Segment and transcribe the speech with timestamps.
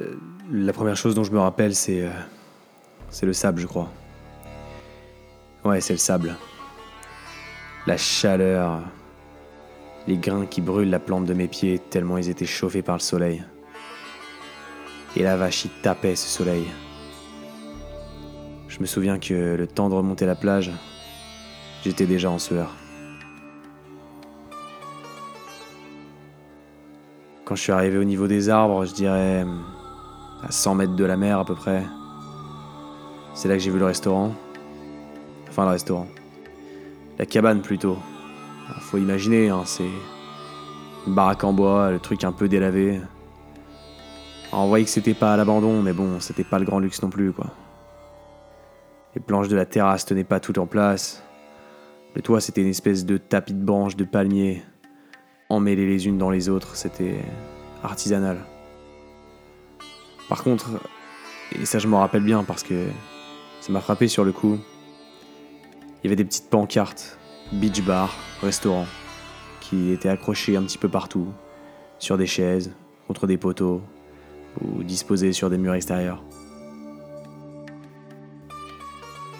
[0.00, 0.14] Euh,
[0.50, 2.02] la première chose dont je me rappelle, c'est.
[2.02, 2.10] euh,
[3.10, 3.90] c'est le sable, je crois.
[5.64, 6.36] Ouais, c'est le sable.
[7.86, 8.80] La chaleur.
[10.06, 13.00] Les grains qui brûlent la plante de mes pieds tellement ils étaient chauffés par le
[13.00, 13.44] soleil.
[15.16, 16.64] Et la vache y tapait ce soleil.
[18.68, 20.72] Je me souviens que le temps de remonter la plage,
[21.84, 22.74] j'étais déjà en sueur.
[27.44, 29.44] Quand je suis arrivé au niveau des arbres, je dirais
[30.42, 31.84] à 100 mètres de la mer à peu près,
[33.34, 34.34] c'est là que j'ai vu le restaurant.
[35.48, 36.06] Enfin, le restaurant.
[37.18, 37.98] La cabane plutôt.
[38.80, 39.90] Faut imaginer, hein, c'est
[41.06, 43.00] une baraque en bois, le truc un peu délavé.
[44.52, 47.10] On voyait que c'était pas à l'abandon, mais bon, c'était pas le grand luxe non
[47.10, 47.46] plus, quoi.
[49.14, 51.22] Les planches de la terrasse tenaient pas toutes en place.
[52.14, 54.62] Le toit, c'était une espèce de tapis de branches de palmiers,
[55.48, 56.76] emmêlées les unes dans les autres.
[56.76, 57.18] C'était
[57.82, 58.38] artisanal.
[60.30, 60.70] Par contre,
[61.60, 62.86] et ça je m'en rappelle bien parce que
[63.60, 64.58] ça m'a frappé sur le coup,
[66.02, 67.18] il y avait des petites pancartes,
[67.52, 68.86] beach bar, restaurant,
[69.60, 71.26] qui étaient accrochées un petit peu partout,
[71.98, 72.70] sur des chaises,
[73.08, 73.82] contre des poteaux,
[74.62, 76.22] ou disposées sur des murs extérieurs.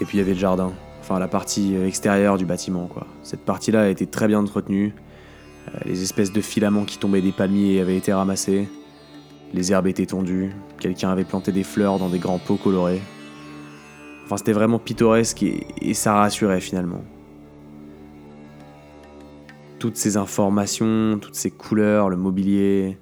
[0.00, 3.06] Et puis il y avait le jardin, enfin la partie euh, extérieure du bâtiment quoi.
[3.22, 4.94] Cette partie-là a été très bien entretenue.
[5.68, 8.68] Euh, Les espèces de filaments qui tombaient des palmiers avaient été ramassés.
[9.54, 10.52] Les herbes étaient tondues.
[10.78, 13.00] Quelqu'un avait planté des fleurs dans des grands pots colorés.
[14.24, 17.02] Enfin, c'était vraiment pittoresque et, et ça rassurait finalement.
[19.78, 22.98] Toutes ces informations, toutes ces couleurs, le mobilier,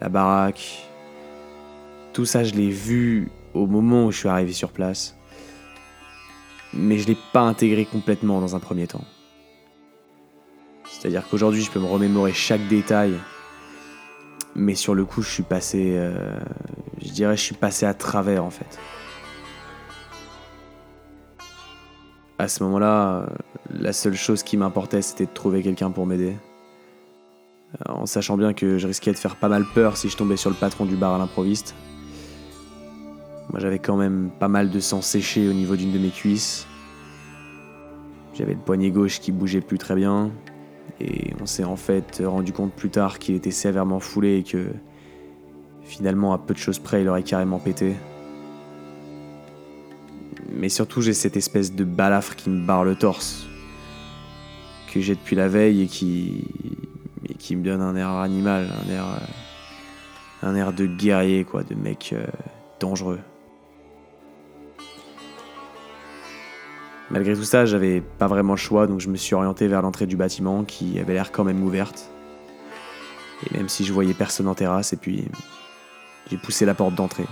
[0.00, 0.90] la baraque,
[2.16, 5.16] tout ça, je l'ai vu au moment où je suis arrivé sur place.
[6.72, 9.04] Mais je l'ai pas intégré complètement dans un premier temps.
[10.84, 13.12] C'est-à-dire qu'aujourd'hui, je peux me remémorer chaque détail
[14.56, 15.94] mais sur le coup, je suis passé.
[15.96, 16.38] euh,
[17.02, 18.78] je dirais, je suis passé à travers en fait.
[22.38, 23.26] À ce moment-là, euh,
[23.70, 26.36] la seule chose qui m'importait, c'était de trouver quelqu'un pour m'aider.
[27.74, 30.36] Euh, En sachant bien que je risquais de faire pas mal peur si je tombais
[30.36, 31.74] sur le patron du bar à l'improviste.
[33.50, 36.66] Moi, j'avais quand même pas mal de sang séché au niveau d'une de mes cuisses.
[38.34, 40.30] J'avais le poignet gauche qui bougeait plus très bien.
[41.00, 44.68] Et on s'est en fait rendu compte plus tard qu'il était sévèrement foulé et que
[45.82, 47.94] finalement, à peu de choses près, il aurait carrément pété.
[50.52, 53.46] Mais surtout, j'ai cette espèce de balafre qui me barre le torse,
[54.92, 56.44] que j'ai depuis la veille et qui,
[57.50, 59.04] me donne un air animal, un air,
[60.42, 62.26] un air de guerrier, quoi, de mec euh,
[62.80, 63.20] dangereux.
[67.16, 70.04] Malgré tout ça, j'avais pas vraiment le choix, donc je me suis orienté vers l'entrée
[70.04, 72.10] du bâtiment qui avait l'air quand même ouverte.
[73.42, 75.24] Et même si je voyais personne en terrasse, et puis
[76.30, 77.24] j'ai poussé la porte d'entrée.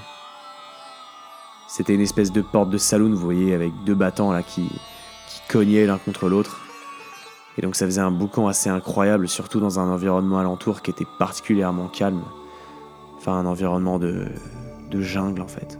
[1.68, 5.42] C'était une espèce de porte de saloon, vous voyez, avec deux battants là qui, qui
[5.50, 6.62] cognaient l'un contre l'autre.
[7.58, 11.06] Et donc ça faisait un boucan assez incroyable, surtout dans un environnement alentour qui était
[11.18, 12.24] particulièrement calme.
[13.18, 14.24] Enfin, un environnement de,
[14.90, 15.78] de jungle en fait.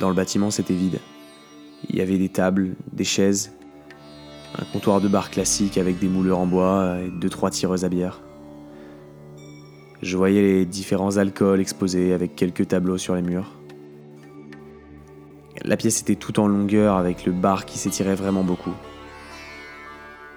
[0.00, 0.98] Dans le bâtiment, c'était vide.
[1.90, 3.52] Il y avait des tables, des chaises,
[4.58, 7.90] un comptoir de bar classique avec des mouleurs en bois et deux trois tireuses à
[7.90, 8.22] bière.
[10.00, 13.52] Je voyais les différents alcools exposés avec quelques tableaux sur les murs.
[15.64, 18.72] La pièce était toute en longueur avec le bar qui s'étirait vraiment beaucoup.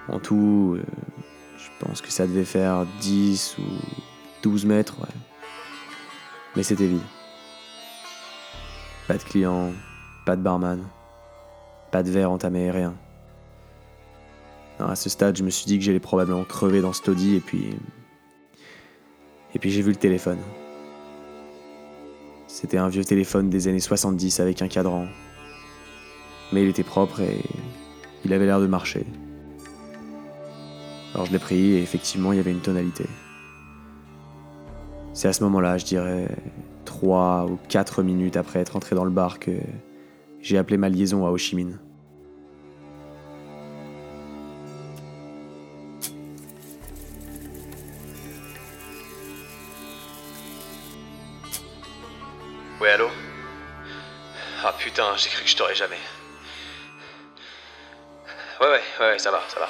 [0.09, 0.84] En tout, euh,
[1.57, 3.63] je pense que ça devait faire 10 ou
[4.41, 5.16] 12 mètres, ouais.
[6.57, 7.00] Mais c'était vide.
[9.08, 9.72] Pas de clients,
[10.25, 10.80] pas de barman,
[11.92, 12.95] pas de verre entamé, rien.
[14.80, 17.39] À ce stade, je me suis dit que j'allais probablement crever dans ce taudis et
[17.39, 17.75] puis.
[19.54, 20.39] Et puis j'ai vu le téléphone.
[22.48, 25.07] C'était un vieux téléphone des années 70 avec un cadran.
[26.51, 27.42] Mais il était propre et
[28.25, 29.06] il avait l'air de marcher.
[31.13, 33.06] Alors je l'ai pris et effectivement il y avait une tonalité.
[35.13, 36.28] C'est à ce moment-là, je dirais,
[37.04, 39.52] 3 ou 4 minutes après être entré dans le bar que
[40.40, 41.78] j'ai appelé ma liaison à Ho Chi Minh.
[52.80, 53.10] Ouais, allô?
[54.64, 56.00] Ah putain, j'ai cru que je t'aurais jamais.
[58.62, 59.68] Ouais, ouais, ouais, ça va, ça va.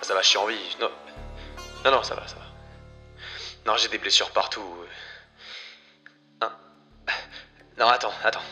[0.00, 0.76] Ah, Ça va, je suis en vie.
[0.80, 0.90] Non,
[1.84, 2.42] non, non, ça va, ça va.
[3.66, 4.62] Non, j'ai des blessures partout.
[7.78, 8.42] Non, attends, attends.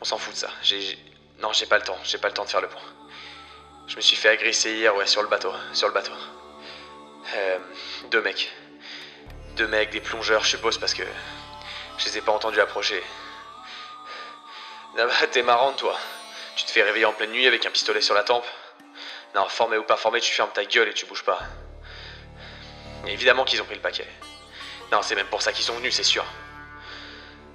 [0.00, 0.50] On s'en fout de ça.
[0.62, 0.98] J'ai,
[1.38, 2.82] Non, j'ai pas le temps, j'ai pas le temps de faire le point.
[3.86, 5.52] Je me suis fait agresser hier, ouais, sur le bateau.
[5.72, 6.12] Sur le bateau.
[7.34, 7.58] Euh,
[8.10, 8.50] deux mecs.
[9.56, 11.02] Deux mecs, des plongeurs, je suppose, parce que
[11.98, 13.02] je les ai pas entendus approcher.
[14.98, 15.98] Ah bah, t'es marrante, toi.
[16.56, 18.46] Tu te fais réveiller en pleine nuit avec un pistolet sur la tempe.
[19.34, 21.40] Non, formé ou pas formé, tu fermes ta gueule et tu bouges pas.
[23.06, 24.06] évidemment qu'ils ont pris le paquet.
[24.92, 26.24] Non, c'est même pour ça qu'ils sont venus, c'est sûr.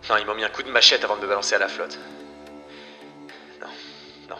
[0.09, 1.97] Non, ils m'ont mis un coup de machette avant de me balancer à la flotte.
[3.61, 3.67] Non,
[4.29, 4.35] non.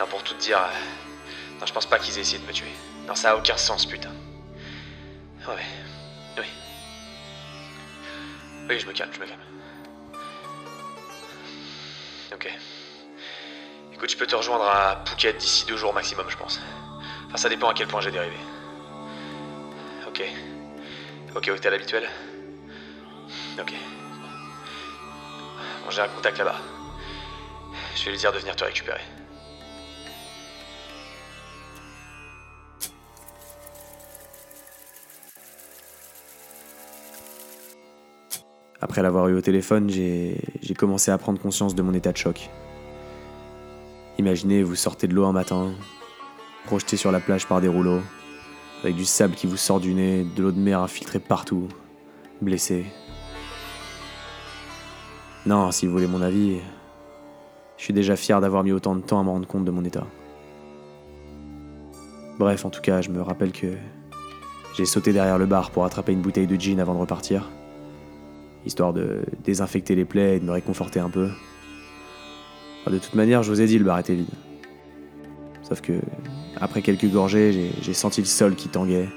[0.00, 0.58] Non, pour tout te dire.
[0.58, 2.72] euh, Non, je pense pas qu'ils aient essayé de me tuer.
[3.06, 4.10] Non, ça a aucun sens, putain.
[5.48, 5.64] Ouais.
[6.38, 6.44] Oui.
[8.68, 9.40] Oui, je me calme, je me calme.
[12.34, 12.48] Ok.
[13.94, 16.60] Écoute, je peux te rejoindre à Phuket d'ici deux jours maximum, je pense.
[17.28, 18.36] Enfin, ça dépend à quel point j'ai dérivé.
[20.08, 20.22] Ok.
[21.36, 22.08] Ok, hôtel habituel
[23.60, 23.72] Ok.
[25.90, 26.56] J'ai un contact là-bas.
[27.94, 29.00] Je vais lui dire de venir te récupérer.
[38.80, 40.40] Après l'avoir eu au téléphone, j'ai
[40.76, 42.48] commencé à prendre conscience de mon état de choc.
[44.18, 45.72] Imaginez, vous sortez de l'eau un matin,
[46.64, 48.00] projeté sur la plage par des rouleaux,
[48.82, 51.68] avec du sable qui vous sort du nez, de l'eau de mer infiltrée partout,
[52.40, 52.86] blessé.
[55.46, 56.58] Non, si vous voulez mon avis,
[57.76, 59.84] je suis déjà fier d'avoir mis autant de temps à me rendre compte de mon
[59.84, 60.06] état.
[62.38, 63.74] Bref, en tout cas, je me rappelle que
[64.76, 67.50] j'ai sauté derrière le bar pour attraper une bouteille de gin avant de repartir
[68.64, 71.28] histoire de désinfecter les plaies et de me réconforter un peu.
[72.86, 74.28] De toute manière, je vous ai dit, le bar était vide.
[75.64, 75.94] Sauf que,
[76.60, 79.08] après quelques gorgées, j'ai- j'ai senti le sol qui tanguait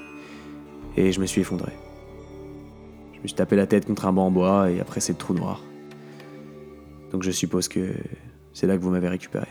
[0.96, 1.70] et je me suis effondré.
[3.14, 5.18] Je me suis tapé la tête contre un banc en bois et après c'est le
[5.18, 5.60] trou noir.
[7.16, 7.94] Donc je suppose que
[8.52, 9.46] c'est là que vous m'avez récupéré.